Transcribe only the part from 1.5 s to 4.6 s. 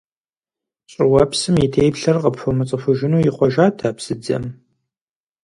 и теплъэр къыпхуэмыцӀыхужыну ихъуэжат а псыдзэм.